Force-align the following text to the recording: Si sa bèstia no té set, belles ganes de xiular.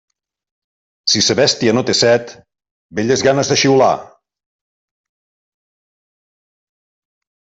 Si 1.11 1.19
sa 1.25 1.35
bèstia 1.39 1.73
no 1.77 1.83
té 1.89 1.95
set, 1.97 2.31
belles 3.01 3.23
ganes 3.27 3.53
de 3.53 3.59
xiular. 3.63 3.91